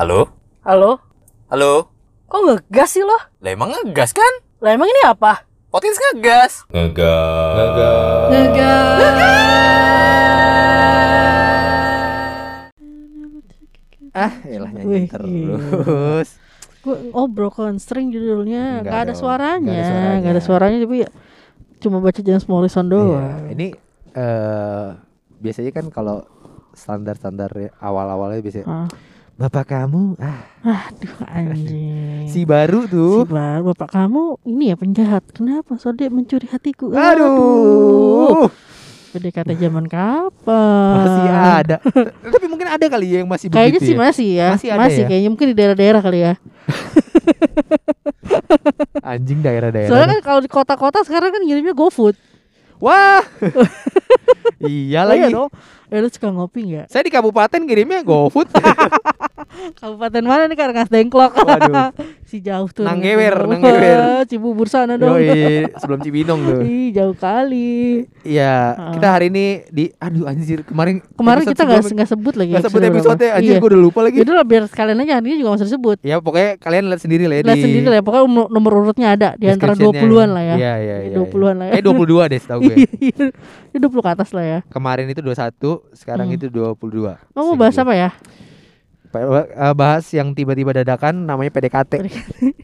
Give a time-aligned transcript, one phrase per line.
[0.00, 0.32] Halo?
[0.64, 0.96] Halo?
[1.52, 1.92] Halo?
[2.24, 3.20] Kok ngegas sih lo?
[3.44, 4.32] Lah emang ngegas kan?
[4.64, 5.44] Lah emang ini apa?
[5.68, 6.64] Potins ngegas.
[6.72, 8.32] Ngegas.
[14.10, 16.28] Ah, elah Wih, nyanyi terus.
[16.80, 20.16] Gue oh broken string judulnya, Nggak nggak ada suaranya, nggak ada suaranya.
[20.18, 21.10] nggak ada suaranya tapi ya
[21.80, 23.42] cuma baca James Morrison Iya, doang.
[23.52, 23.66] ini
[24.10, 24.88] eh
[25.38, 26.24] biasanya kan kalau
[26.72, 28.88] standar-standar awal-awalnya biasanya Ah,
[29.40, 32.28] Bapak kamu ah aduh anjing.
[32.28, 33.24] si baru Si tuh.
[33.24, 35.24] Bar, bapak kamu ini ya penjahat.
[35.32, 35.80] Kenapa?
[35.96, 36.92] Dia mencuri hatiku.
[36.92, 38.52] Aduh,
[39.16, 40.92] PDKT zaman kapan?
[40.92, 41.76] masih ada.
[42.36, 44.04] Tapi mungkin ada kali ya yang masih Kayaknya begitu sih ya.
[44.04, 44.48] masih ya.
[44.52, 45.06] Masih ada ya?
[45.08, 46.32] kayaknya mungkin di daerah-daerah kali ya.
[49.16, 49.88] Anjing daerah-daerah.
[49.88, 52.12] Soalnya kan kalau di kota-kota sekarang kan ngirimnya GoFood.
[52.76, 53.24] Wah.
[54.62, 55.32] iya Oh, iya lagi.
[55.32, 55.50] dong.
[55.88, 56.86] Eh lu suka ngopi nggak?
[56.86, 58.46] Saya di kabupaten kirimnya GoFood.
[59.76, 61.34] Kabupaten mana nih Karangas Dengklok?
[61.34, 61.90] Waduh.
[62.30, 62.86] si jauh tuh.
[62.86, 63.98] Nanggewer, Wah, Nanggewer.
[64.30, 65.18] Cibubur sana dong.
[65.18, 66.60] Yoi, sebelum Cibinong tuh.
[66.62, 68.06] Ih, jauh kali.
[68.22, 68.54] Iya,
[68.94, 72.50] kita hari ini di aduh anjir kemarin Kemarin kita nggak nggak sebut lagi.
[72.52, 73.36] nggak sebut episode berapa.
[73.36, 73.58] anjir Iya.
[73.58, 74.16] gue udah lupa lagi.
[74.16, 75.96] Yaudah lah, biar sekalian aja hari ini juga nggak usah disebut.
[76.02, 78.72] Ya pokoknya kalian lihat sendiri lah ya Lihat di sendiri lah ya, pokoknya nomor, nomor
[78.78, 80.06] urutnya ada di antara description-nya.
[80.06, 80.54] 20-an lah ya.
[80.54, 81.16] Iya, iya, iya.
[81.18, 81.72] 20-an lah ya.
[81.74, 82.74] Eh 22 deh setahu gue.
[83.00, 83.24] Iya,
[83.70, 84.49] Ini 20 ke atas lah ya.
[84.68, 86.36] Kemarin itu 21, sekarang Hmm.
[86.36, 87.14] itu 22.
[87.32, 88.10] Oh, mau bahas apa ya?
[89.10, 89.74] apa?
[89.74, 91.92] Bahas yang tiba-tiba dadakan namanya PDKT.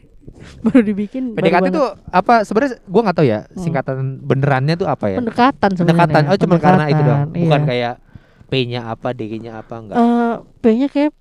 [0.63, 1.35] Baru dibikin.
[1.35, 2.45] PDKT itu apa?
[2.47, 3.59] Sebenarnya gua nggak tahu ya Hmm.
[3.59, 5.17] singkatan benerannya tuh apa ya?
[5.19, 5.99] pendekatan sebenarnya.
[6.07, 6.21] Pendekatan.
[6.27, 7.21] Oh, cuma karena itu doang.
[7.31, 7.67] Bukan iya.
[7.67, 7.93] kayak
[8.47, 9.95] P-nya apa, D-nya apa enggak.
[9.99, 11.11] Eh, P-nya kayak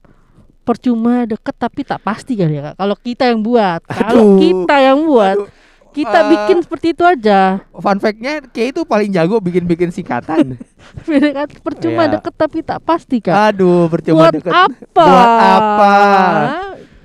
[0.62, 2.74] percuma deket tapi tak pasti kali ya Kak.
[2.82, 5.48] Kalau kita yang buat, kalau kita yang buat, Aduh.
[5.96, 6.28] Kita Ah.
[6.28, 7.64] bikin seperti itu aja.
[7.72, 10.60] Fun fact-nya kayak itu paling jago bikin-bikin singkatan.
[11.06, 12.12] PDKT percuma Iya.
[12.14, 13.32] deket tapi tak pasti kak.
[13.32, 14.52] Aduh, percuma buat deket.
[14.52, 14.76] apa?
[14.92, 15.92] Buat apa?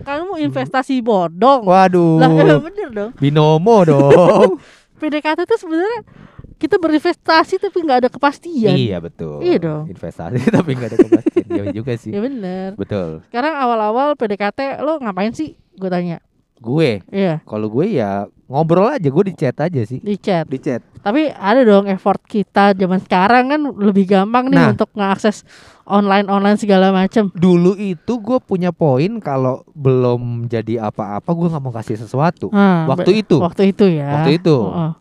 [0.02, 1.64] Kamu investasi bodong.
[1.64, 2.19] Waduh.
[2.19, 2.30] Lah
[2.68, 3.12] bener dong.
[3.16, 4.59] Binomo dong.
[5.00, 6.00] PDKT itu sebenarnya
[6.56, 8.75] kita berinvestasi tapi nggak ada kepastian.
[8.75, 9.41] iya betul.
[9.41, 9.84] Iya dong.
[9.88, 11.46] Investasi tapi nggak ada kepastian.
[11.47, 12.12] Iya juga sih.
[12.12, 12.75] Ya bener.
[12.75, 13.25] Betul.
[13.25, 15.56] Sekarang awal-awal PDKT lo ngapain sih?
[15.73, 16.19] Gue tanya.
[16.58, 19.97] Gue, Iya kalau gue ya ngobrol aja, gue di chat aja sih.
[19.97, 20.44] di chat.
[20.44, 20.84] Di chat.
[21.00, 24.69] Tapi ada dong effort kita zaman sekarang kan lebih gampang nih Nah.
[24.69, 25.47] untuk mengakses
[25.81, 27.31] online-online segala macam.
[27.31, 32.47] Dulu itu gue punya poin kalau belum jadi apa-apa gue nggak mau kasih sesuatu.
[32.50, 33.40] Nah, Waktu itu.
[33.40, 34.19] Waktu itu ya.
[34.19, 34.56] Waktu itu.
[34.61, 34.91] Heeh.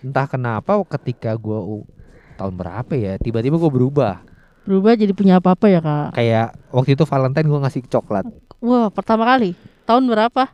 [0.00, 1.88] Entah kenapa ketika gue u-
[2.34, 4.22] tahun berapa ya, tiba-tiba gue berubah.
[4.62, 6.12] Berubah jadi punya apa-apa ya kak?
[6.12, 8.28] Kayak waktu itu Valentine gue ngasih coklat.
[8.58, 9.56] Wah pertama kali.
[9.82, 10.52] Tahun berapa?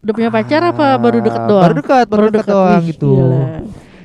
[0.00, 1.62] Udah punya pacar apa Ah, baru deket doang?
[1.62, 3.10] Baru dekat, baru, dekat doang Wih, gitu.
[3.12, 3.44] gila.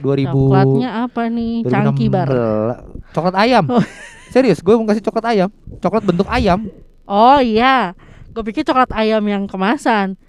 [0.04, 1.54] 2000 Coklatnya apa nih?
[1.66, 2.28] Cangki bar.
[2.30, 3.16] 2016.
[3.16, 3.64] Coklat ayam.
[3.72, 3.86] Oh.
[4.34, 5.50] Serius, gue mau kasih coklat ayam.
[5.80, 6.68] Coklat bentuk ayam.
[7.08, 7.96] Oh iya.
[8.36, 10.20] Gue pikir coklat ayam yang kemasan.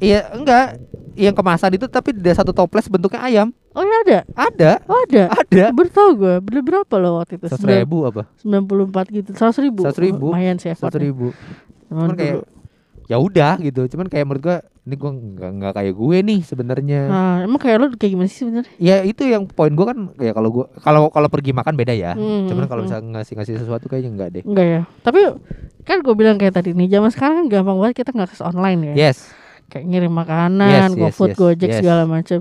[0.00, 0.80] Iya, enggak.
[1.12, 3.52] Yang kemasan itu tapi ada satu toples bentuknya ayam.
[3.70, 4.18] Oh iya ada.
[4.34, 5.24] Ada, Oh ada.
[5.30, 5.64] ada.
[5.70, 6.34] Baru tau gue.
[6.40, 7.46] Beli berapa loh waktu itu?
[7.52, 8.24] Seratus ribu apa?
[8.40, 9.30] 94 gitu.
[9.36, 9.80] 100 ribu.
[9.84, 10.26] 100 ribu.
[10.32, 11.36] Lumayan sih Seratus ribu.
[11.86, 12.48] Cuman kayak
[13.06, 13.84] ya udah gitu.
[13.92, 14.56] Cuman kayak menurut gue
[14.90, 17.00] ini gue nggak nggak kayak gue nih sebenarnya.
[17.06, 18.74] Nah, emang kayak lo kayak gimana sih sebenarnya?
[18.82, 22.18] Ya itu yang poin gue kan ya kalau gue kalau kalau pergi makan beda ya.
[22.18, 22.90] Hmm, Cuman kalau hmm.
[22.90, 24.42] misalnya ngasih ngasih sesuatu kayaknya enggak deh.
[24.42, 24.80] Enggak ya.
[25.06, 25.20] Tapi
[25.86, 29.08] kan gue bilang kayak tadi nih, zaman sekarang kan gampang banget kita ngakses online ya.
[29.08, 29.30] Yes.
[29.70, 31.78] Kayak ngirim makanan, Yes, yes, GoFood, yes, Gojek yes.
[31.78, 32.40] segala macam.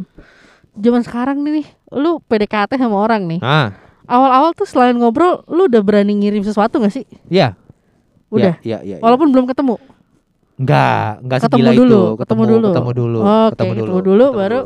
[0.73, 3.39] Zaman sekarang nih, nih, lu PDKT sama orang nih.
[3.45, 3.77] Ah,
[4.09, 7.05] Awal-awal tuh selain ngobrol, lu udah berani ngirim sesuatu gak sih?
[7.29, 7.53] iya.
[8.29, 8.61] Udah.
[8.61, 8.97] Iya, iya.
[8.97, 9.01] iya.
[9.01, 9.81] Walaupun belum ketemu.
[10.59, 12.01] Enggak, enggak Ketemu dulu, itu.
[12.19, 12.67] ketemu dulu.
[12.67, 14.59] ketemu dulu, Oke, ketemu dulu, ketemu dulu, baru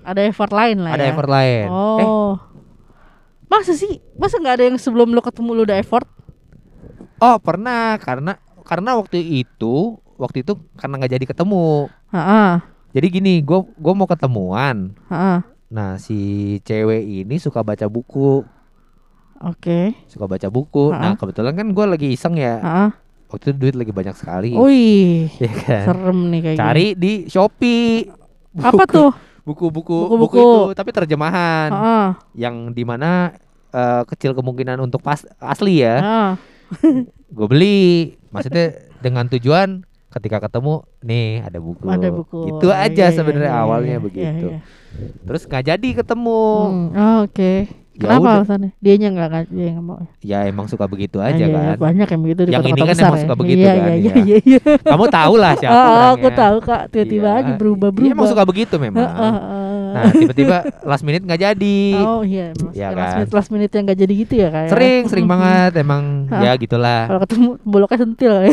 [0.00, 1.10] Ada effort lain lah ada ya.
[1.12, 1.66] effort lain.
[1.66, 2.32] Eh, Oh.
[3.46, 4.02] Masa sih?
[4.14, 6.06] Masa nggak ada yang sebelum lu ketemu lu udah effort?
[7.18, 8.32] oh pernah karena
[8.64, 9.74] karena waktu itu
[10.16, 11.92] waktu itu karena nggak jadi ketemu.
[12.08, 12.50] Heeh.
[12.90, 14.96] Jadi gini, gue gue mau ketemuan.
[15.06, 15.38] Heeh.
[15.68, 16.18] Nah si
[16.60, 18.42] cewek ini suka baca buku,
[19.38, 19.94] Oke.
[20.06, 20.90] suka baca buku.
[20.90, 21.18] Nah Ha-ha.
[21.18, 22.56] kebetulan kan gue lagi iseng ya.
[22.58, 22.90] Heeh.
[23.30, 24.50] Waktu itu duit lagi banyak sekali.
[24.52, 25.84] Wih, Ya kan.
[25.86, 28.10] serem nih kayak Cari di Shopee.
[28.10, 28.60] gini.
[28.60, 29.10] Apa Buku- tuh?
[29.40, 32.08] Buku-buku buku itu tapi terjemahan Heeh.
[32.36, 33.32] yang di mana
[33.70, 35.96] eh, kecil kemungkinan untuk pas asli ya.
[35.96, 36.30] Heeh.
[37.30, 37.80] gue beli
[38.28, 42.38] maksudnya dengan tujuan ketika ketemu nih ada buku Ada buku.
[42.48, 44.60] itu aja Iya, sebenarnya iya, iya, awalnya iya, begitu iya, iya.
[45.22, 47.54] terus nggak jadi ketemu Hmm, oh, Oke.
[47.89, 48.34] Ya Kenapa udah.
[48.38, 48.70] alasannya?
[48.76, 50.00] Dianya nggak nggak dia nggak mau.
[50.20, 52.80] ya emang suka begitu Ah, aja iya, kan Banyak yang begitu di Yang ini kota-kota
[52.82, 53.22] kan besar emang ya.
[53.22, 53.94] suka begitu iya, kan, Iya, ya.
[53.94, 54.60] iya, iya, iya.
[54.80, 56.08] kamu tahu lah siapa Oh, orangnya.
[56.10, 56.82] aku tahu kak.
[56.88, 57.38] Tiba-tiba Iya.
[57.38, 58.06] aja berubah-berubah.
[58.06, 59.78] Iya, emang suka begitu memang Heeh, heeh.
[59.90, 63.16] nah tiba-tiba last minute nggak jadi Oh iya, Iya suka last kan?
[63.16, 64.70] minute last minute yang gak jadi gitu ya kayak.
[64.70, 68.52] sering sering banget emang ya gitulah Kalau ketemu boloknya sentil ya.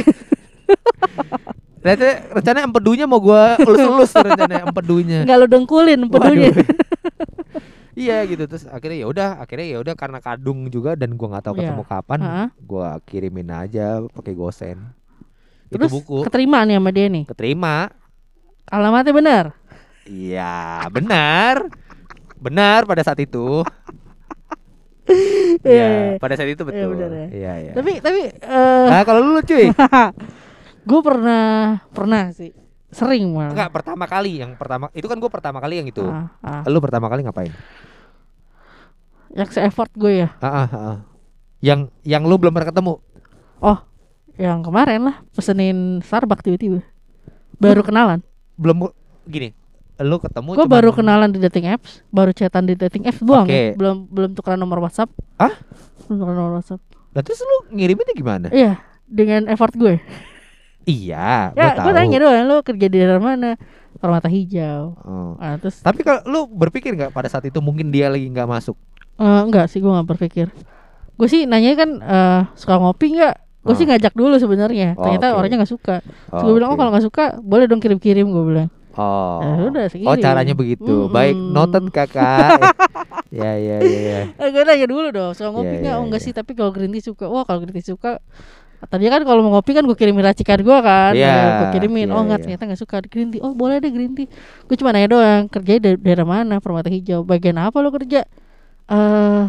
[1.77, 5.23] Ternyata rencana empedunya mau gua elus-elus rencana empedunya.
[5.23, 6.51] Nggak lo dengkulin pedunya.
[6.51, 6.65] Waduh.
[7.97, 11.43] Iya gitu terus akhirnya ya udah akhirnya ya udah karena kadung juga dan gua nggak
[11.43, 11.61] tahu Iya.
[11.65, 12.47] ketemu kapan Heeh.
[12.61, 14.77] gua kirimin aja pakai gosen
[15.67, 17.25] Terus itu buku keterima nih sama dia nih.
[17.25, 17.89] keterima
[18.67, 19.45] Alamatnya benar.
[20.05, 21.73] iya benar
[22.37, 23.65] benar pada saat itu
[25.63, 26.89] Iya, pada saat itu Iya, betul.
[26.93, 27.27] benar ya.
[27.29, 27.71] Iya, iya.
[27.73, 29.71] Tapi tapi eh Nah, kalau lu cuy,
[30.89, 31.43] gue pernah
[31.89, 32.51] pernah sih
[32.87, 33.51] sering malah.
[33.51, 36.03] enggak pertama kali yang pertama itu kan gua pertama kali yang itu.
[36.03, 36.63] Ah, ah.
[36.67, 37.51] Lu pertama kali ngapain?
[39.33, 40.29] Yang se effort gue ya.
[40.39, 40.97] Ah, ah, ah.
[41.59, 42.93] Yang yang lu belum pernah ketemu.
[43.57, 43.77] Oh,
[44.37, 46.85] yang kemarin lah pesenin Starbucks tiba-tiba.
[47.57, 48.21] Baru kenalan.
[48.55, 48.93] Belum
[49.25, 49.51] gini.
[49.97, 53.49] Lu ketemu Gue baru kenalan di dating apps, baru chatan di dating apps doang.
[53.49, 53.73] Oke.
[53.73, 53.73] ya.
[53.73, 55.09] Belum belum tukeran nomor WhatsApp.
[55.41, 55.57] Hah?
[56.05, 56.81] Belum tukeran nomor WhatsApp.
[57.17, 58.47] Lah terus lu ngiriminnya gimana?
[58.53, 58.77] Iya,
[59.09, 59.97] dengan effort gue.
[60.87, 61.85] Iya, gua Ya, tahu.
[61.89, 63.57] gue nanya doang, lu kerja di daerah mana?
[63.97, 64.93] Permata Hijau.
[65.01, 65.33] Oh.
[65.41, 68.77] Ah, terus Tapi kalau lu berpikir nggak pada saat itu mungkin dia lagi nggak masuk?
[69.17, 70.47] Eh, enggak sih gue nggak berpikir.
[71.13, 73.35] Gue sih nanya kan eh, suka ngopi nggak?
[73.61, 73.89] Gue sih Oh.
[73.89, 74.95] ngajak dulu sebenarnya.
[74.95, 75.37] Oh, Ternyata oke.
[75.37, 75.95] orangnya nggak suka.
[75.99, 76.79] Terus Oh, gue bilang oh oke.
[76.79, 78.69] kalau nggak suka boleh dong kirim-kirim gue bilang.
[78.93, 79.37] Oh.
[79.39, 80.07] Ya udah, sekirim.
[80.07, 80.89] Oh, caranya begitu.
[81.05, 81.13] Mm-mm.
[81.13, 82.57] Baik, noted Kakak.
[83.29, 84.19] ya, ya, ya, ya.
[84.33, 85.93] Eh, gue nanya dulu dong, suka ngopi Iya, nggak?
[85.93, 86.25] iya, oh enggak iya.
[86.25, 87.25] sih, tapi kalau green tea suka.
[87.27, 88.17] Wah kalau green tea suka.
[88.79, 92.07] Tadi kan kalau mau ngopi kan gue kirimin racikan gue kan, Iya, gue kirimin.
[92.07, 92.43] iya, oh enggak iya.
[92.47, 93.41] ternyata nggak suka green tea.
[93.41, 94.29] Oh boleh deh green tea.
[94.63, 96.57] Gue cuma nanya doang, kerjanya dari daerah mana?
[96.57, 97.21] Permata Hijau.
[97.21, 98.25] Bagian apa lo kerja?
[98.87, 99.43] Eh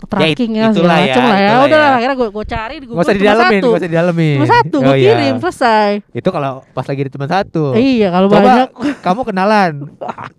[0.00, 1.44] tracking ya, itulah segala ya, macem lah ya.
[1.44, 1.92] itulah Udah lah, ya.
[1.92, 3.68] akhirnya gue gue cari di Google usah cuma didalemin, satu.
[3.68, 4.36] nggak usah didalemin.
[4.40, 5.10] Cuma satu, Oh, gue iya.
[5.12, 5.90] kirim selesai.
[6.10, 7.64] Itu kalau pas lagi di cuma satu.
[7.76, 8.68] Iya kalau Coba banyak,
[9.04, 9.72] kamu kenalan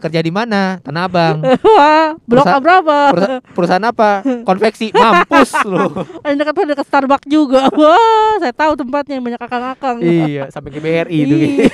[0.01, 0.61] kerja di mana?
[0.81, 1.37] Tanah Abang.
[1.77, 2.97] wah blok Perusa- berapa?
[3.13, 4.11] Perusa- perusahaan apa?
[4.41, 4.87] Konveksi.
[4.91, 5.85] Mampus lu.
[6.25, 7.69] Ada dekat dekat Starbucks juga.
[7.79, 10.01] Wah, saya tahu tempatnya yang banyak akang-akang.
[10.01, 11.35] iya, sampai ke BRI itu.
[11.37, 11.69] Iya.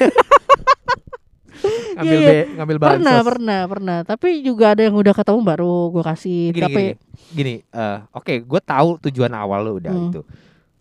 [1.97, 2.93] Ngambil Iya, be- ngambil bansos.
[2.95, 3.97] Pernah, pernah, pernah.
[4.03, 6.41] Tapi juga ada yang udah ketemu baru gue kasih.
[6.51, 6.93] Gini, tapi gini,
[7.33, 7.55] gini.
[7.67, 10.07] eh, oke, gue tahu tujuan awal lu udah Hmm.
[10.07, 10.21] itu.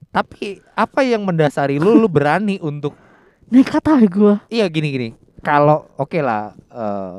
[0.09, 2.93] Tapi apa yang mendasari lu lu berani untuk
[3.47, 4.35] nekat aja gue.
[4.49, 5.09] iya gini gini.
[5.39, 7.17] Kalau oke lah eh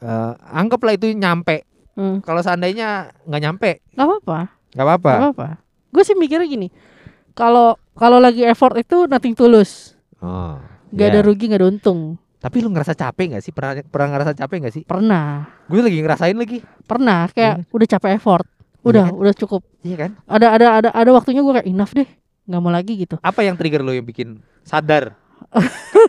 [0.00, 1.66] eh, anggaplah itu nyampe.
[1.92, 2.18] Hmm.
[2.20, 4.38] Kalau seandainya nggak nyampe, Gak apa-apa,
[4.72, 5.10] nggak apa-apa.
[5.10, 5.48] gak apa-apa.
[5.90, 6.68] Gue sih mikirnya gini.
[7.32, 9.92] Kalau kalau lagi effort itu nothing tulus.
[10.18, 10.56] Oh,
[10.90, 11.12] Gak iya.
[11.12, 12.16] ada rugi, gak ada untung.
[12.42, 13.52] Tapi lu ngerasa capek nggak sih?
[13.54, 14.82] Pernah pernah ngerasa capek nggak sih?
[14.82, 16.58] Pernah, Gue lagi ngerasain lagi.
[16.82, 17.30] pernah.
[17.30, 18.42] Kayak udah capek effort.
[18.42, 19.14] Iya Udah, kan?
[19.16, 19.62] udah cukup.
[19.80, 20.10] Iya kan?
[20.26, 22.08] Ada ada ada ada waktunya gue kayak enough deh.
[22.42, 23.14] Nggak mau lagi gitu.
[23.22, 25.14] Apa yang trigger lu yang bikin sadar?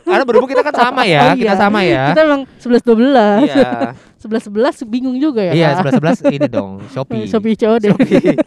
[0.04, 1.60] Karena berhubung kita kan sama ya, Oh, kita iya.
[1.60, 2.04] sama ya.
[2.10, 3.46] Kita emang 11 12.
[3.46, 3.72] Iya.
[4.26, 5.54] 11 11 bingung juga ya.
[5.54, 5.78] Iya, Kak?
[5.78, 7.26] sebelas sebelas ini dong, Shopee.
[7.28, 7.84] Shopee COD.
[7.92, 8.38] Shopee.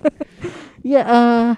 [0.82, 1.48] Ya eh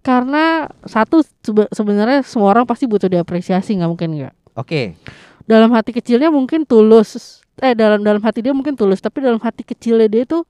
[0.00, 0.44] karena
[0.82, 4.34] satu sebe- sebenarnya semua orang pasti butuh diapresiasi nggak mungkin nggak.
[4.54, 4.94] Oke.
[5.44, 7.40] Dalam hati kecilnya mungkin tulus.
[7.62, 10.42] Eh dalam dalam hati dia mungkin tulus, tapi dalam hati kecilnya dia tuh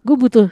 [0.00, 0.48] gue butuh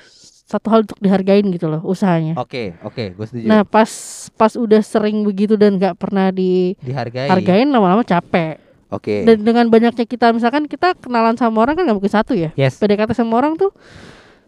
[0.48, 2.32] satu hal untuk dihargain gitu loh usahanya.
[2.40, 3.44] Oke, oke, gue setuju.
[3.44, 3.88] Nah pas
[4.36, 7.28] pas udah sering begitu dan nggak pernah Dihargai.
[7.28, 8.56] dihargain lama-lama capek.
[8.88, 9.28] Oke.
[9.28, 12.48] Dan dengan banyaknya kita misalkan kita kenalan sama orang kan nggak mungkin satu ya.
[12.56, 12.80] Yes.
[12.80, 13.76] PDKT sama orang tuh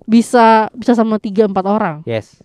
[0.09, 1.97] bisa bisa sama tiga empat orang.
[2.09, 2.41] Yes.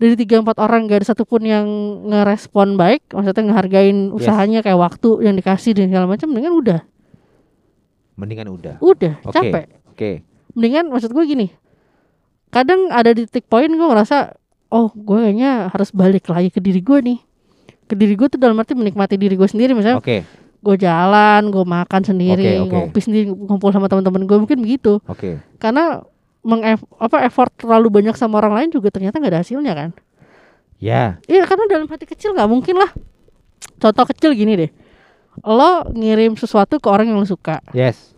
[0.00, 1.66] Dari tiga empat orang gak ada satupun yang
[2.08, 6.80] ngerespon baik maksudnya ngehargain usahanya kayak waktu yang dikasih dan segala macam dengan udah
[8.16, 8.74] Mendingan udah.
[8.80, 9.32] udah Oke.
[9.32, 10.10] capek Oke.
[10.56, 11.46] mendingan maksud gue gini
[12.48, 14.34] kadang ada di titik poin gue ngerasa
[14.72, 17.18] oh gue kayaknya harus balik lagi ke diri gue nih
[17.86, 20.24] ke diri gue tuh dalam arti menikmati diri gue sendiri misalnya Oke.
[20.60, 22.72] gue jalan gue makan sendiri Oke, oke.
[22.88, 25.40] ngopi sendiri ngumpul sama teman-teman gue mungkin begitu Oke.
[25.60, 26.04] karena
[26.40, 26.64] meng
[26.96, 29.90] apa effort terlalu banyak sama orang lain juga ternyata nggak ada hasilnya kan
[30.80, 31.20] Ya.
[31.28, 32.88] Iya karena dalam hati kecil nggak mungkin lah.
[33.76, 34.70] Contoh kecil gini deh.
[35.44, 37.60] Lo ngirim sesuatu ke orang yang lo suka.
[37.70, 38.16] Yes.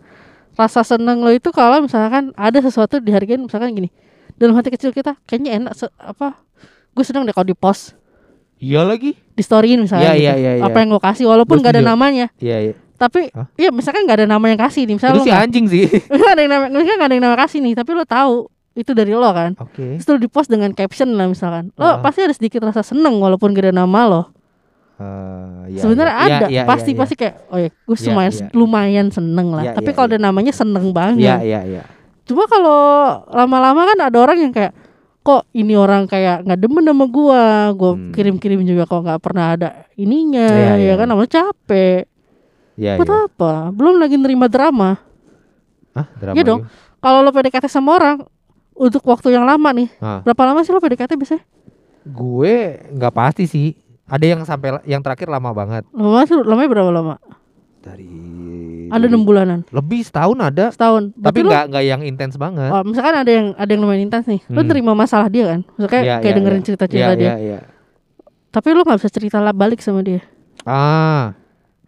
[0.55, 3.91] Rasa seneng lo itu kalau misalkan ada sesuatu dihargain misalkan gini.
[4.39, 6.39] Dalam hati kecil kita kayaknya enak se- apa?
[6.95, 7.99] Gue seneng deh kalau di post
[8.55, 9.11] Iya lagi.
[9.11, 10.23] di storyin Iya, misalnya gitu.
[10.23, 10.63] iya, iya, iya.
[10.63, 12.31] Apa yang gue kasih walaupun nggak ada namanya.
[12.39, 12.73] Iya, iya.
[13.03, 13.47] Tapi Hah?
[13.55, 14.95] iya misalkan nggak ada nama yang kasih nih.
[14.95, 15.85] Itu Misalnya lo si nggak anjing sih.
[16.15, 17.73] nggak ada yang nama misalkan nggak ada yang nama kasih nih.
[17.75, 18.35] Tapi lo tahu
[18.73, 19.51] itu dari lo kan.
[19.59, 19.99] Oke.
[19.99, 21.75] Terus lo di post dengan caption lah misalkan.
[21.75, 21.95] Lo Ah.
[21.99, 24.23] pasti ada sedikit rasa seneng walaupun gak ada nama lo.
[24.93, 26.25] Eh, iya, Sebenarnya iya.
[26.29, 26.99] ada, iya, pasti iya.
[27.01, 28.45] pasti kayak oh ya, gue Iya, lumayan iya.
[28.53, 29.63] lumayan seneng lah.
[29.65, 30.13] Iya, Tapi iya, kalau iya.
[30.13, 31.17] ada namanya seneng banget.
[31.19, 31.83] Iya, iya, iya.
[32.23, 32.79] Cuma kalau
[33.27, 34.71] lama-lama kan ada orang yang kayak
[35.19, 37.43] kok ini orang kayak nggak demen sama gua,
[37.73, 38.13] gua Hmm.
[38.13, 40.93] kirim-kirim juga kok nggak pernah ada ininya, Iya, ya iya.
[40.93, 42.05] kan namanya capek.
[42.73, 43.19] Iya, Buat iya.
[43.27, 43.51] apa?
[43.69, 44.97] Belum lagi nerima drama.
[45.93, 46.61] Hah, drama Iya dong.
[46.97, 48.25] Kalau lo PDKT sama orang
[48.73, 50.21] untuk waktu yang lama nih, Ah.
[50.21, 51.43] berapa lama sih lo PDKT biasanya?
[52.03, 52.55] Gue
[52.89, 53.77] nggak pasti sih.
[54.03, 55.85] Ada yang sampai yang terakhir lama banget.
[55.89, 57.15] Lama tuh lamanya berapa lama?
[57.79, 58.09] Dari
[58.87, 60.69] Ada enam bulanan, lebih setahun ada.
[60.69, 61.11] setahun.
[61.13, 62.69] Tapi Berarti lu- nggak nggak yang intens banget.
[62.69, 64.39] Oh, misalkan ada yang ada yang lumayan intens nih.
[64.47, 64.69] Lu Hmm.
[64.69, 65.59] terima masalah dia kan?
[65.71, 66.65] Misalnya Iya, kayak iya, dengerin iya.
[66.65, 67.25] cerita-cerita Iya, dia.
[67.25, 67.59] iya, iya.
[68.49, 70.21] Tapi lu nggak bisa cerita lah balik sama dia.
[70.63, 71.33] Ah,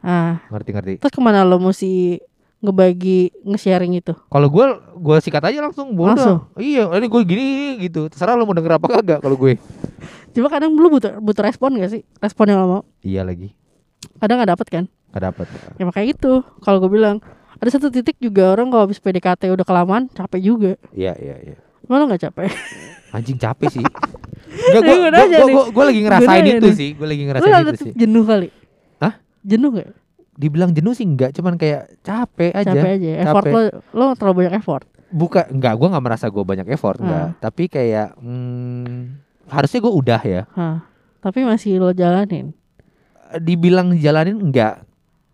[0.05, 0.93] Ah, ngerti ngerti.
[1.01, 2.21] terus ke mana lo mesti
[2.61, 4.13] ngebagi nge-sharing itu?
[4.29, 4.65] Kalau gue
[4.97, 6.13] gue sikat aja langsung bodoh.
[6.13, 6.37] Langsung?
[6.57, 7.47] Iya, ini gue gini
[7.81, 8.05] gitu.
[8.09, 9.57] Terserah lu mau denger apa kagak kalau gue.
[10.33, 12.01] Cuma kadang lu butuh butuh respon gak sih?
[12.17, 12.81] Respon yang lo mau.
[13.01, 13.53] Iya lagi.
[14.17, 14.83] Kadang nggak dapet kan?
[15.13, 15.45] Gak dapet.
[15.77, 16.33] Ya makanya itu.
[16.61, 17.17] Kalau gue bilang
[17.55, 20.71] ada satu titik juga orang kalau habis PDKT udah kelamaan capek juga.
[20.93, 21.57] Iya iya iya.
[21.85, 22.49] Lo gak capek?
[23.13, 23.85] Anjing capek sih.
[24.73, 26.89] Enggak gue gue lagi ngerasain itu sih.
[26.97, 27.93] Gue lagi Lo ngerasain itu sih.
[27.93, 28.49] jenuh kali?
[29.45, 29.93] Jenuh gak?
[30.35, 32.75] Dibilang jenuh sih enggak, cuman kayak capek aja.
[32.75, 33.11] Capek aja.
[33.23, 33.53] Effort Capek.
[33.53, 33.61] lo,
[33.95, 34.85] lo terlalu banyak effort.
[35.13, 37.23] Bukan enggak, gue nggak merasa gue banyak effort enggak.
[37.23, 37.31] Ah.
[37.39, 40.41] Tapi kayak hmm, harusnya gue udah ya.
[40.57, 40.83] Hah.
[41.23, 42.51] Tapi masih lo jalanin.
[43.39, 44.83] Dibilang jalanin enggak.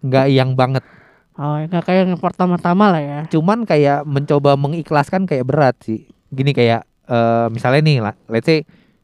[0.05, 0.85] Enggak yang banget.
[1.33, 3.19] Oh, nggak kayak yang pertama-tama lah ya.
[3.31, 6.05] Cuman kayak mencoba mengikhlaskan kayak berat sih.
[6.29, 8.61] Gini kayak eh misalnya nih lah, let's say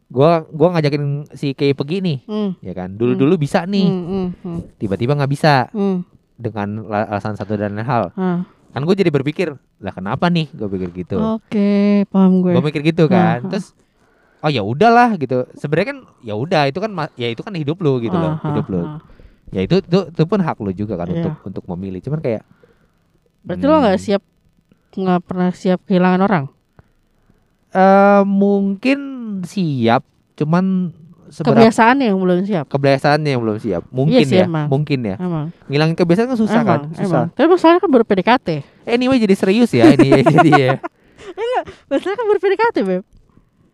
[0.07, 2.51] gua gua ngajakin si Kay pergi nih, Hmm.
[2.59, 2.93] ya kan.
[2.93, 5.99] Dulu-dulu bisa nih, Hmm, hmm, hmm, tiba-tiba nggak bisa hmm.
[6.35, 8.11] dengan la- alasan satu dan lain hal.
[8.67, 10.53] Kan gue jadi berpikir, lah kenapa nih?
[10.53, 11.17] Gue pikir gitu.
[11.17, 12.53] Oke, paham gue.
[12.53, 13.41] Gue mikir gitu kan.
[13.41, 13.49] Ah, ah.
[13.49, 13.73] Terus
[14.37, 15.49] oh ya udahlah gitu.
[15.57, 18.47] Sebenarnya kan ya udah itu kan ya itu kan hidup lu gitu loh, Ah, ah,
[18.53, 18.81] hidup lu.
[18.85, 18.99] ah.
[19.49, 21.15] Ya itu itu, itu pun hak lu juga kan Iya.
[21.17, 21.99] untuk untuk memilih.
[21.99, 22.45] Cuman kayak
[23.41, 24.23] Berarti lo nggak hmm, siap
[24.93, 26.45] nggak pernah siap kehilangan orang.
[27.73, 28.99] eh, mungkin
[29.47, 30.03] siap,
[30.35, 30.91] cuman
[31.27, 32.65] seberapa Kebiasaan yang belum siap.
[32.67, 33.83] kebiasaannya yang belum siap.
[33.89, 34.67] Mungkin Iya sih, ya, emang.
[34.67, 35.15] mungkin ya.
[35.17, 35.51] Emang.
[35.65, 37.03] Ngilangin kebiasaan kan susah kan, emang, susah.
[37.23, 37.27] emang.
[37.33, 38.47] Tapi masalahnya kan baru PDKT.
[38.85, 40.71] Anyway jadi serius ya ini ya, jadi ya.
[41.87, 43.03] Masalahnya kan baru PDKT, Beb.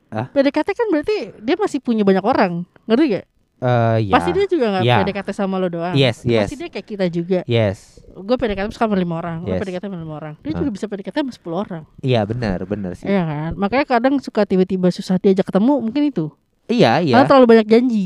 [0.10, 0.27] Hah?
[0.30, 2.65] PDKT kan berarti dia masih punya banyak orang.
[2.86, 3.25] Ngerti gak?
[3.63, 4.13] Eh, ya.
[4.20, 4.98] Pasti dia juga nggak Ya.
[5.00, 5.96] PDKT sama lo doang.
[5.96, 6.51] Yes, yes.
[6.51, 7.39] Pasti dia kayak kita juga.
[7.48, 8.03] Yes.
[8.12, 9.63] Gue PDKT sama lima orang, lo Yes.
[9.63, 10.34] PDKT sama lima orang.
[10.43, 10.60] Dia Ah.
[10.60, 11.84] juga bisa PDKT sama 10 orang.
[12.03, 13.08] Iya benar, benar sih.
[13.08, 13.51] Iya kan?
[13.55, 16.27] Makanya kadang suka tiba-tiba susah diajak ketemu, mungkin itu.
[16.67, 17.13] Iya, iya.
[17.15, 18.05] Karena terlalu banyak janji.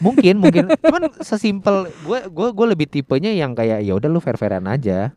[0.00, 0.64] Mungkin, mungkin.
[0.84, 5.12] Cuman sesimpel gue gue gue lebih tipenya yang kayak ya udah lu fair-fairan aja.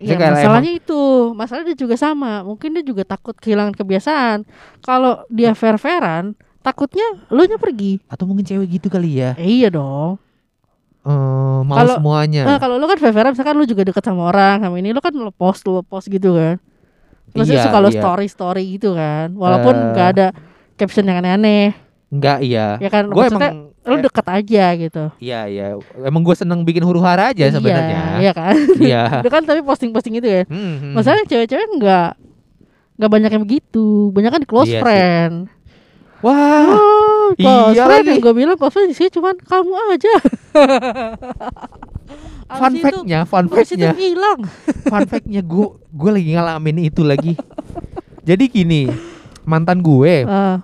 [0.00, 1.32] Iya, masalahnya itu.
[1.36, 2.40] Masalah dia juga sama.
[2.40, 4.48] Mungkin dia juga takut kehilangan kebiasaan.
[4.80, 8.00] Kalau dia fair-fairan, takutnya lu nya pergi.
[8.06, 9.34] Atau mungkin cewek gitu kali ya.
[9.36, 10.20] Eh, iya dong.
[11.00, 12.44] Eh, mau Kalau- semuanya.
[12.44, 15.12] Nah, kalau lu kan fair-fairan, misalkan lu juga deket sama orang sama ini, lu kan
[15.12, 16.60] lo post lu post gitu kan.
[17.30, 18.00] Terus Iya, suka lo iya.
[18.02, 19.32] story-story gitu kan.
[19.32, 19.86] Walaupun Eh.
[19.96, 20.26] nggak ada
[20.76, 21.72] caption yang aneh-aneh,
[22.10, 22.76] Enggak, iya.
[22.76, 23.06] ya kan.
[23.08, 25.04] Gue Maksudnya, emang lu eh, deket aja gitu.
[25.22, 25.66] Iya, iya.
[26.04, 28.18] Emang gue seneng bikin huru-hara aja sebenarnya.
[28.18, 28.54] Iya, iya kan.
[28.76, 29.02] Iya.
[29.24, 30.44] Itu kan tapi posting-posting gitu kan.
[30.50, 30.92] Hmm, hmm.
[30.92, 32.08] Masalahnya cewek-cewek nggak
[33.00, 34.84] nggak banyak yang begitu, banyak kan di close Iya sih.
[36.20, 36.76] Wah,
[37.30, 38.10] Oh, iya lagi.
[38.10, 40.14] yang gue bilang friend di sini cuman kamu aja.
[42.60, 44.42] fun fact-nya, fun fact-nya, hilang.
[44.84, 47.38] fun fact-nya gue gue lagi ngalamin itu lagi.
[48.28, 48.82] Jadi gini,
[49.42, 50.60] mantan gue Ah,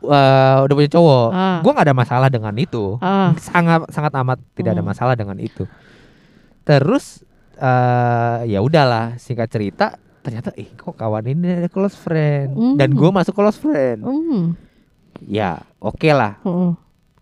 [0.00, 1.28] eh, udah punya cowok.
[1.30, 1.58] Ah.
[1.60, 2.98] Gue nggak ada masalah dengan itu.
[2.98, 4.90] ah, sangat sangat amat tidak ada Hmm.
[4.90, 5.64] masalah dengan itu.
[6.62, 7.22] Terus
[7.54, 12.98] eh ya udahlah singkat cerita ternyata eh kok kawan ini ada close friend dan Hmm.
[12.98, 14.04] gue masuk close friend.
[14.04, 14.42] hmm,
[15.24, 16.76] Ya oke lah hmm.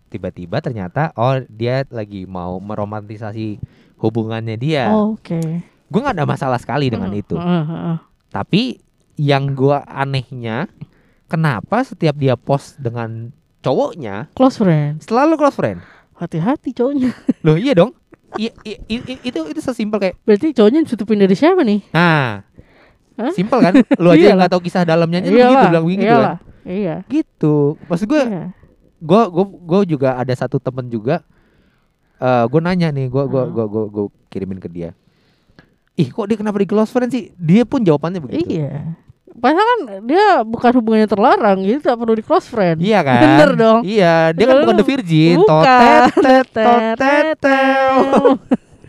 [0.07, 3.63] tiba-tiba ternyata oh dia lagi mau meromantisasi
[3.97, 4.91] hubungannya dia.
[4.91, 5.39] Oh, Oke.
[5.87, 7.33] Gue nggak ada masalah sekali dengan Hmm, itu.
[7.33, 8.03] ah.
[8.27, 8.77] Tapi
[9.15, 10.67] yang gue anehnya
[11.25, 14.99] kenapa setiap dia post dengan cowoknya Close friend.
[15.01, 15.79] selalu close friend?
[16.13, 17.15] Hati-hati cowoknya.
[17.45, 17.95] Loh iya dong.
[18.35, 21.79] I- i- i- itu itu sesimpel kayak Berarti cowoknya ditutupin dari siapa nih?
[21.89, 22.43] Nah,
[23.17, 23.33] Hah?
[23.33, 23.73] simpel kan?
[23.97, 24.37] Lu aja yang Iyalah.
[24.45, 26.13] nggak tahu kisah dalamnya aja lu begitu bilang begitu kan?
[26.13, 26.37] iyalah.
[26.67, 26.95] Iya.
[27.09, 27.55] Gitu.
[27.89, 28.45] Maksud gue, iya.
[29.01, 31.25] gue gue gue juga ada satu temen juga.
[32.17, 34.93] eh gue nanya nih, gue gue gue gue gue kirimin ke dia.
[35.97, 37.33] Ih, kok dia kenapa di close friend sih?
[37.37, 38.61] Dia pun jawabannya begitu.
[38.61, 38.93] Iya.
[39.37, 42.81] Padahal kan dia bukan hubungannya terlarang gitu, tak perlu di close friend.
[42.81, 43.21] Iya kan?
[43.21, 43.79] Bener dong.
[43.85, 45.37] Iya, dia kan bukan the virgin.
[45.41, 46.01] Bukan.
[46.17, 47.97] Totet, totetel.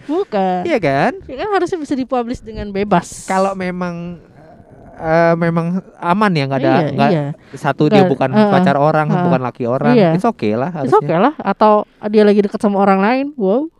[0.09, 0.65] Bukan.
[0.65, 1.13] Iya kan?
[1.29, 3.29] Ya kan harusnya bisa dipublish dengan bebas.
[3.29, 4.19] Kalau memang
[4.99, 7.27] eh, memang aman ya nggak ada iya, nggak iya.
[7.55, 10.11] satu dia Nggak, bukan uh, pacar orang uh, bukan laki orang iya.
[10.11, 13.27] it's okay lah It's harusnya okay lah atau dia lagi deket sama orang lain.
[13.39, 13.71] Wow,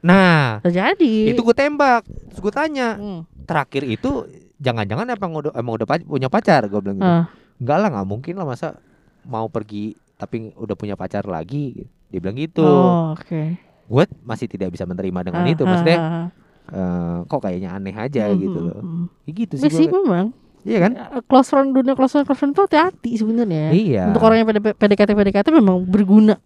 [0.00, 1.32] nah terjadi.
[1.32, 3.20] itu gue tembak terus gue tanya Hmm.
[3.44, 4.28] terakhir itu
[4.60, 7.24] jangan-jangan apa emang udah emang udah punya pacar gue bilang gitu Ah,
[7.56, 8.76] enggak lah nggak mungkin lah masa
[9.24, 13.69] mau pergi tapi udah punya pacar lagi dia bilang gitu Oh, oke.
[13.90, 16.26] Gue masih tidak bisa menerima dengan Ah, itu ah, maksudnya ah.
[16.70, 19.04] eh, kok kayaknya aneh aja Hmm, gitu hmm, loh hmm.
[19.26, 19.98] Ya gitu sih, sih gua.
[20.00, 20.26] memang.
[20.62, 23.64] iya kan Ya, Close friend dunia close friend close friend itu hati-hati sebenarnya.
[23.72, 26.38] iya Untuk orang yang PD- PDKT PDKT memang berguna.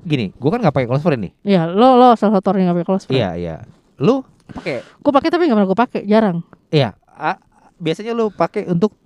[0.00, 1.32] Gini, gue kan nggak pakai close friend nih.
[1.44, 3.20] Iya, lo lo salah satu orang yang gak pakai close friend.
[3.20, 3.56] Iya iya.
[4.00, 4.80] Lu pakai?
[4.96, 6.40] Gue pakai tapi gak pernah gue pakai, jarang.
[6.70, 6.96] Iya.
[7.04, 7.36] a-
[7.76, 8.96] biasanya lu pakai untuk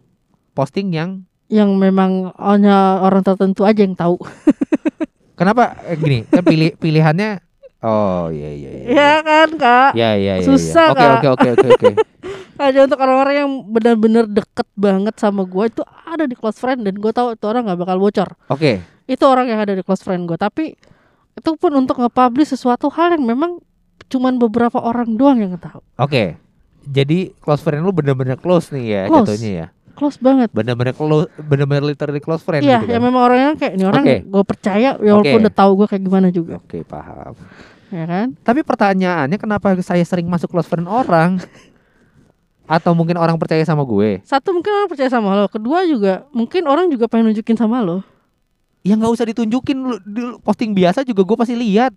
[0.52, 4.16] posting yang Yang memang hanya orang tertentu aja yang tahu.
[5.34, 6.18] kenapa eh, gini?
[6.26, 7.42] Kan pilih pilihannya.
[7.84, 8.84] Oh iya iya iya.
[8.88, 9.90] Iya kan kak?
[9.92, 10.46] Iya iya iya.
[10.48, 10.96] Susah, iya.
[10.96, 11.12] Oke Kak.
[11.12, 11.88] oke oke oke oke.
[12.64, 16.96] Aja untuk orang-orang yang benar-benar deket banget sama gue itu ada di close friend dan
[16.96, 18.28] gue tahu itu orang nggak bakal bocor.
[18.48, 18.80] Oke.
[19.04, 20.38] Itu orang yang ada di close friend gue.
[20.40, 20.72] Tapi
[21.34, 23.60] itu pun untuk nge-publish sesuatu hal yang memang
[24.08, 25.82] cuman beberapa orang doang yang tahu.
[26.00, 26.38] Oke.
[26.88, 29.28] Jadi close friend lu bener-bener close nih ya Close.
[29.34, 29.66] jatuhnya ya.
[29.94, 30.50] Close banget.
[30.50, 33.04] Bener-bener close, bener-bener literally close friend Iya, gitu ya kan.
[33.06, 34.16] memang orangnya kayak ini orang Oke.
[34.26, 35.44] gue percaya ya walaupun Oke.
[35.46, 37.34] udah tahu gue kayak gimana juga, Oke, paham.
[37.94, 38.26] ya kan?
[38.42, 41.38] Tapi pertanyaannya kenapa saya sering masuk close friend orang?
[42.64, 44.24] Atau mungkin orang percaya sama gue?
[44.24, 48.00] Satu mungkin orang percaya sama lo, kedua juga mungkin orang juga pengen nunjukin sama lo.
[48.80, 49.96] Ya nggak usah ditunjukin lu,
[50.40, 51.92] posting biasa juga gue pasti lihat.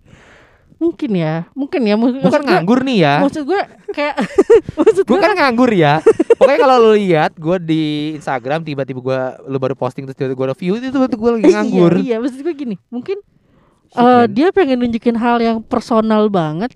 [0.78, 1.96] Mungkin ya, mungkin ya.
[1.98, 3.14] Mus- Bukan gue- nganggur nih ya.
[3.20, 4.16] Maksud gue kayak
[4.78, 6.06] maksud Gue gue kan nganggur ya.
[6.38, 10.48] Pokoknya kalau lu lihat gue di Instagram tiba-tiba gue lu baru posting terus tiba-tiba gue
[10.54, 11.94] review itu tuh gue lagi nganggur.
[11.98, 13.18] Iya, iya, maksud gue gini, mungkin
[13.88, 14.30] Shit, man.
[14.30, 16.76] dia pengen nunjukin hal yang personal banget,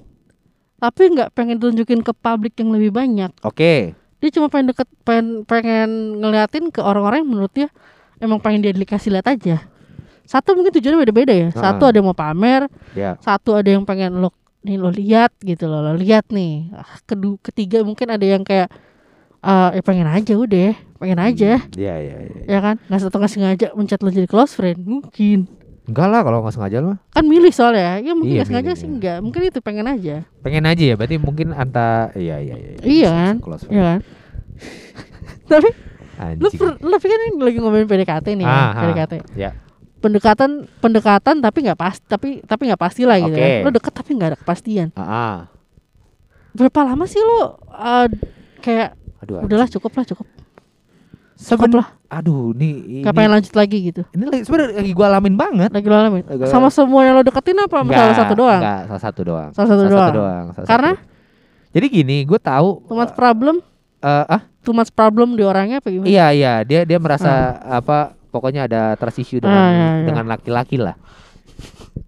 [0.78, 3.30] tapi nggak pengen tunjukin ke publik yang lebih banyak.
[3.44, 3.94] Oke.
[3.94, 7.70] Dia cuma pengen deket, pengen pengen ngeliatin ke orang-orang yang menurut dia
[8.18, 9.62] emang pengen dia dikasih lihat aja.
[10.32, 11.52] Satu mungkin tujuannya beda-beda ya.
[11.52, 13.20] Satu ada yang mau pamer, Ya.
[13.20, 16.72] satu ada yang pengen lo nih lo lihat gitu loh, lo lihat nih.
[16.72, 18.72] Ah, Kedua, ketiga mungkin ada yang kayak
[19.42, 21.52] eh ya pengen aja udah, pengen aja.
[21.74, 22.42] Iya iya iya.
[22.48, 25.50] ya kan nggak satu nggak sengaja mencet lo jadi close friend mungkin
[25.82, 26.98] Enggak lah kalau nggak sengaja mah.
[27.10, 28.94] kan milih soalnya ya mungkin Iya, nggak sengaja sih iya.
[28.94, 30.94] enggak mungkin itu pengen aja Pengen aja ya.
[30.94, 32.70] Berarti mungkin anta iya iya iya.
[32.78, 33.34] Iya bisa, kan?
[33.34, 33.74] bisa close friend.
[33.74, 34.00] ya kan
[35.52, 35.70] tapi
[36.38, 36.60] lu Anjing.
[36.62, 38.82] per, lu kan ini lagi ngomongin PDKT nih ya Ah, ah.
[38.86, 39.52] PDKT Ya.
[40.02, 43.40] Pendekatan pendekatan tapi nggak pas tapi tapi nggak pasti lah gitu Oke.
[43.40, 43.62] kan.
[43.62, 45.38] lo deket tapi nggak ada kepastian Ah, ah.
[46.52, 47.38] berapa lama sih lo
[47.70, 48.08] uh,
[48.60, 49.40] kayak Aduh.
[49.40, 49.78] udahlah anjing.
[49.78, 50.28] cukup lah cukup
[51.34, 54.92] Seben- cukup lah Aduh, nih ini, nggak pengen lanjut lagi gitu ini lagi- sebenarnya lagi
[54.92, 55.70] gua alamin banget.
[55.72, 58.82] lagi lo alamin Lagi sama semua yang lo deketin apa sama salah satu doang Enggak,
[58.84, 59.50] salah satu doang.
[59.52, 60.46] Salah satu doang.
[60.52, 60.92] salah Karena?
[60.94, 61.10] satu.
[61.72, 63.64] Jadi gini, gue tahu too much problem
[63.98, 67.32] eh, ah too much problem di orangnya apa gimana iya iya dia dia merasa
[67.64, 70.06] apa pokoknya ada trust issue dengan Ah, iya, iya.
[70.08, 70.96] dengan laki-laki lah.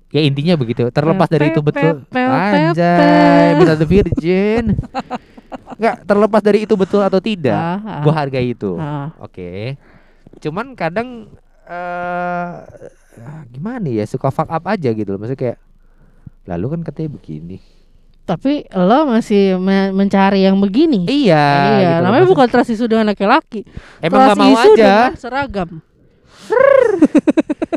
[0.09, 0.87] Ya intinya begitu.
[0.87, 2.05] Terlepas dari itu betul.
[2.09, 4.77] Anjay, bisa the virgin.
[5.73, 8.01] Enggak, terlepas dari itu betul atau tidak, Ah, ah.
[8.01, 8.77] gua hargai itu.
[8.77, 9.09] Ah.
[9.19, 9.75] Oke.
[10.39, 11.27] Cuman kadang
[11.63, 12.51] eh
[13.49, 15.19] gimana ya suka fuck up aja gitu loh.
[15.19, 15.57] Maksudnya kayak
[16.45, 17.57] lalu kan katanya begini.
[18.23, 21.03] Tapi lo masih me- mencari yang begini.
[21.03, 21.47] Iya.
[21.75, 23.67] iya, gitu namanya bukan trust issue dengan laki-laki.
[23.99, 24.71] Emang Trust gak mau aja.
[24.77, 25.69] dengan seragam.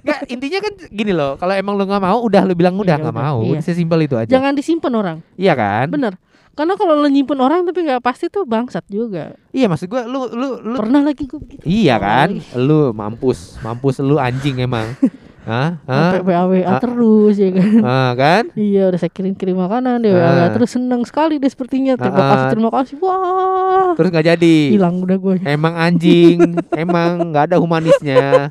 [0.07, 1.35] Nggak, intinya kan gini loh.
[1.35, 3.26] Kalau emang lu nggak mau, udah lu bilang udah Iya, nggak udah.
[3.26, 3.38] mau.
[3.42, 3.59] Iya.
[3.59, 4.31] Sesimpel itu aja.
[4.31, 5.18] Jangan disimpan orang.
[5.35, 5.87] Iya kan?
[5.90, 6.14] Bener.
[6.57, 9.37] Karena kalau lo nyimpen orang tapi nggak pasti tuh bangsat juga.
[9.52, 11.61] Iya maksud gua lu lu lu Pernah lagi gue begitu.
[11.68, 12.33] Iya kan?
[12.33, 12.57] lagi.
[12.57, 14.88] Lu mampus, mampus lu anjing emang.
[15.47, 15.79] Hah?
[15.81, 16.45] Sampai Hah?
[16.45, 16.81] WA Ah.
[16.83, 17.71] terus ya kan.
[17.81, 18.43] Ah, kan?
[18.53, 20.35] Iya udah saya kirim-kirim makanan dia Ah.
[20.35, 21.95] WA terus seneng sekali dia sepertinya.
[21.95, 22.29] Terima Ah.
[22.29, 22.95] kasih terima kasih.
[22.99, 23.95] Wah.
[23.95, 24.57] Terus nggak jadi.
[24.75, 25.35] Hilang udah gue.
[25.41, 26.39] Emang anjing,
[26.77, 28.51] emang nggak ada humanisnya.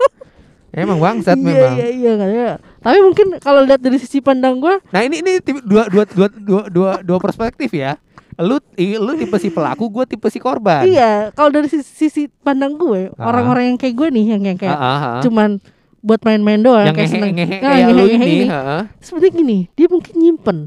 [0.71, 1.73] Emang bangsat iya, memang.
[1.73, 2.51] Iya iya iya.
[2.79, 6.27] Tapi mungkin kalau lihat dari sisi pandang gue, Nah ini ini tipe- dua dua dua
[6.29, 7.95] dua dua, dua perspektif ya.
[8.35, 10.83] Lu lu tipe si pelaku, gue tipe si korban.
[10.83, 11.31] iya.
[11.31, 13.27] Kalau dari sisi, sisi pandang gue, Ah.
[13.27, 15.19] orang-orang yang kayak gue nih, yang yang Ah, kayak ah, ah.
[15.19, 15.49] cuman
[16.05, 17.33] buat main-main doang, yang kayak seneng.
[17.33, 18.81] ngehe Nah, kayak lu ngehe-ngehe ini, heeh.
[19.01, 20.57] Seperti gini, dia mungkin nyimpen,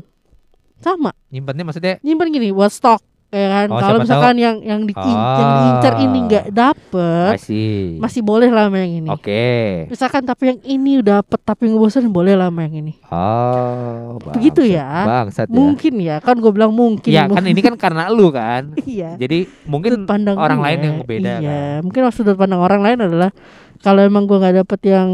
[0.83, 2.99] sama, Nyimpennya maksudnya nyimpen gini buat stok,
[3.29, 3.67] ya kan.
[3.69, 8.01] Oh, Kalau misalkan yang yang di yang diincar ini nggak dapet, masih.
[8.01, 9.09] masih boleh lah yang ini.
[9.13, 9.87] Oke.
[9.93, 12.97] Misalkan tapi yang ini dapet tapi ngebosenin boleh lah yang ini.
[13.13, 14.79] Oh, Begitu bangsat.
[14.81, 14.89] ya.
[15.05, 15.55] Bangsat ya.
[15.55, 17.13] Mungkin ya, kan gue bilang mungkin.
[17.13, 18.73] Ya kan ini kan karena lu kan.
[18.89, 19.15] iya.
[19.21, 20.67] Jadi mungkin pandang orang gue.
[20.67, 21.85] lain yang beda iya kan.
[21.85, 23.31] mungkin sudut pandang orang lain adalah
[23.79, 25.11] kalau emang gue nggak dapet yang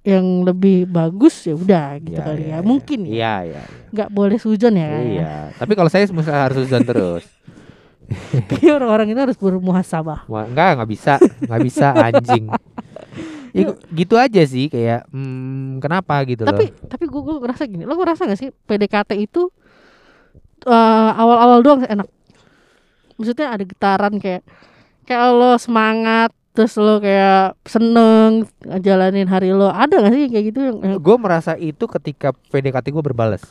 [0.00, 2.64] yang lebih bagus ya udah gitu Iya, kali iya, ya iya.
[2.64, 3.62] mungkin ya Iya, iya.
[3.92, 5.32] nggak boleh sujon ya kan Iya.
[5.60, 7.24] Tapi kalau saya mesti harus hujan terus.
[8.48, 11.14] Kayaknya orang-orang itu harus bermuhasabah Wah, enggak, enggak bisa.
[11.44, 12.44] Enggak bisa anjing.
[13.52, 16.84] Ya, gitu aja sih kayak hmm, kenapa gitu tapi loh.
[16.84, 19.50] tapi gue gue ngerasa gini lo ngerasa gak sih PDKT itu
[20.68, 22.06] eh, awal-awal doang enak
[23.18, 24.46] maksudnya ada getaran kayak
[25.08, 30.58] kayak lo semangat terus lo kayak seneng ngejalanin hari lo ada gak sih kayak gitu
[30.60, 33.46] yang, Gue merasa itu ketika PDKT gue berbalas.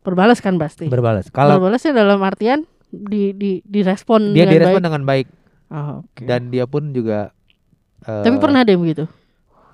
[0.00, 1.26] berbalas kan pasti Berbalas.
[1.28, 4.86] Kalau berbalasnya dalam artian di di direspon dia dengan direspon baik.
[4.86, 5.26] dengan baik
[5.66, 6.22] Oh, oke.
[6.22, 7.34] dan dia pun juga
[8.00, 9.10] eh, tapi pernah ada yang begitu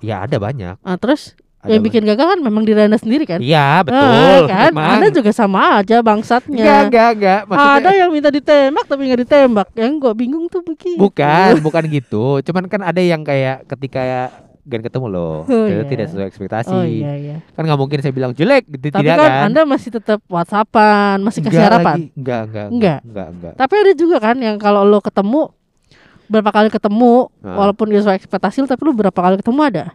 [0.01, 0.81] ya ada banyak.
[0.81, 3.39] ah, terus Yang bikin gagal kan memang diri anda sendiri kan.
[3.39, 4.03] Iya betul.
[4.03, 4.71] Ah, kan?
[4.71, 4.91] memang.
[4.99, 6.87] Anda juga sama aja bangsatnya.
[6.87, 7.41] enggak enggak.
[7.47, 9.67] Maksudnya Ada yang minta ditembak tapi nggak ditembak.
[9.73, 10.99] Yang gua bingung tuh begini.
[10.99, 12.39] bukan bukan gitu.
[12.41, 14.03] Cuman kan ada yang kayak ketika
[14.63, 15.83] Gan ketemu loh, Oh, itu iya.
[15.83, 16.71] tidak sesuai ekspektasi.
[16.71, 17.35] Oh iya iya.
[17.51, 19.43] Kan nggak mungkin saya bilang jelek, gitu, Tapi tidak kan, kan?
[19.51, 21.95] Anda masih tetap WhatsAppan, masih kasih Enggak harapan.
[21.99, 22.07] lagi.
[22.15, 22.99] Enggak, enggak, Enggak.
[23.03, 23.53] enggak, enggak.
[23.59, 25.51] Tapi ada juga kan yang kalau lo ketemu
[26.23, 27.55] berapa kali ketemu Nah.
[27.59, 29.85] walaupun sesuai ekspektasi tapi lu berapa kali ketemu ada.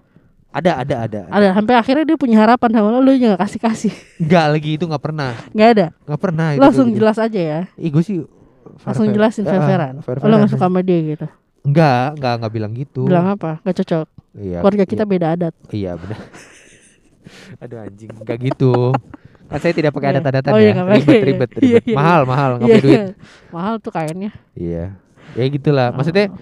[0.49, 1.21] Ada, ada, ada.
[1.29, 3.93] Ada sampai akhirnya dia punya harapan sama lo, lo juga kasih kasih.
[4.17, 5.33] Enggak lagi itu enggak pernah.
[5.53, 5.87] nggak ada.
[6.09, 6.61] Enggak pernah itu.
[6.65, 6.97] Langsung gitu.
[6.99, 7.61] jelas aja ya.
[7.77, 8.19] Ih, gue sih
[8.79, 9.95] Langsung jelasin Ah, fair-fairan.
[10.01, 10.53] fair-fairan Lo gak aja.
[10.55, 11.27] suka sama dia gitu.
[11.63, 13.03] Enggak, enggak, enggak bilang gitu.
[13.05, 13.61] Bilang apa?
[13.61, 14.07] Gak cocok.
[14.39, 14.59] Iya.
[14.63, 14.91] Keluarga iya.
[14.91, 15.55] kita beda adat.
[15.69, 16.19] Iya, benar.
[17.63, 18.73] Aduh anjing, enggak gitu.
[19.49, 20.15] Kan saya tidak pakai Iya.
[20.17, 20.73] adat-adatan Oh, iya, ya.
[20.75, 21.01] nggak pakai.
[21.01, 21.85] Ribet, ribet, Iya, ribet.
[21.85, 23.01] iya, Mahal, mahal, enggak Iya, duit.
[23.51, 24.31] Mahal tuh kainnya.
[24.53, 24.85] Iya.
[25.35, 25.89] Ya gitulah.
[25.93, 26.41] Maksudnya Oh.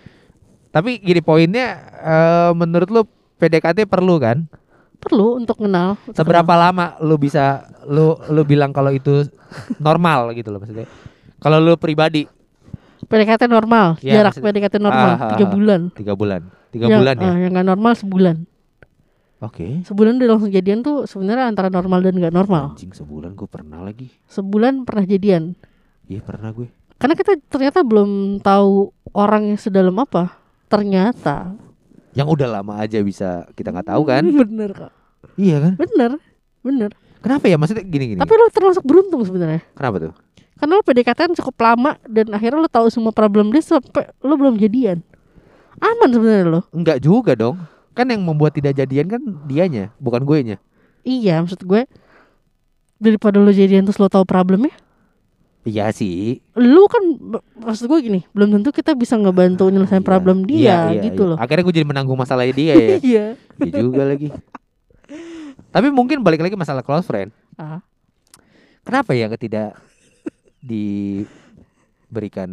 [0.70, 1.66] tapi gini poinnya
[1.96, 3.02] eh, menurut lu
[3.36, 4.48] PDKT perlu kan?
[4.96, 5.94] perlu untuk kenal.
[6.02, 9.28] untuk Seberapa lama lu bisa lu lu bilang kalau itu
[9.78, 10.88] normal gitu loh maksudnya?
[11.36, 12.34] Kalau lu pribadi kenal.
[13.06, 15.52] PDKT normal, Iya, jarak maksud- PDKT normal Ah, ah, tiga ah.
[15.52, 15.80] bulan.
[15.92, 17.24] tiga bulan, tiga Yang- bulan ya.
[17.24, 18.36] ah, yang nggak normal sebulan.
[19.38, 19.84] Oke.
[19.84, 22.72] Sebulan udah langsung jadian tuh sebenarnya antara normal dan nggak normal.
[22.72, 24.08] Anjing sebulan gue pernah lagi.
[24.26, 25.52] Sebulan pernah jadian.
[26.08, 26.72] Iya pernah gue.
[26.96, 30.32] Karena kita ternyata belum tahu orang yang sedalam apa.
[30.66, 31.52] Ternyata.
[32.16, 34.24] Yang udah lama aja bisa kita nggak tahu kan?
[34.24, 34.92] Bener kok.
[35.36, 35.76] iya kan?
[35.76, 36.16] Bener.
[36.64, 36.90] Bener.
[37.20, 38.20] Kenapa ya maksudnya gini gini?
[38.20, 39.60] Tapi lo termasuk beruntung sebenarnya.
[39.76, 40.12] Kenapa tuh?
[40.56, 44.56] Karena lo PDKT cukup lama dan akhirnya lo tahu semua problem dia sampai lo belum
[44.56, 45.04] jadian.
[45.76, 46.60] Aman sebenarnya lo.
[46.72, 47.60] Enggak juga dong.
[47.92, 50.56] Kan yang membuat tidak jadian kan dianya, bukan gue nya.
[51.04, 51.84] Iya, maksud gue
[52.96, 54.72] daripada lo jadian terus lo tahu problemnya,
[55.66, 56.38] Iya sih.
[56.54, 57.02] lu kan
[57.58, 60.06] maksud gue gini, belum tentu kita bisa ngebantu nyelesain Iya.
[60.06, 61.30] problem dia Iya, iya, gitu iya.
[61.34, 61.36] loh.
[61.36, 62.96] Akhirnya gue jadi menanggung masalahnya dia ya.
[63.02, 63.24] Iya.
[63.58, 64.30] Iya juga lagi.
[65.68, 67.34] Tapi mungkin balik lagi masalah close friend.
[67.56, 67.82] Ah,
[68.80, 69.74] Kenapa ya tidak
[70.62, 72.50] diberikan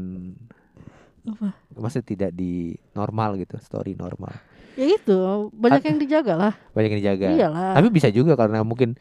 [1.24, 1.56] Apa?
[1.72, 4.34] Maksudnya tidak di normal gitu, story normal.
[4.74, 5.16] ya itu,
[5.54, 6.54] banyak yang dijaga lah.
[6.74, 7.28] Banyak yang dijaga.
[7.32, 7.72] Iyalah.
[7.78, 8.98] Tapi bisa juga karena mungkin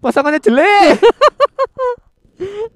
[0.00, 0.96] pasangannya jelek.